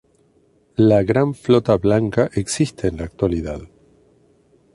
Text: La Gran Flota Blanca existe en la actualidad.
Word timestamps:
La 0.77 1.03
Gran 1.03 1.35
Flota 1.35 1.77
Blanca 1.77 2.31
existe 2.33 2.87
en 2.87 2.97
la 2.97 3.03
actualidad. 3.03 3.61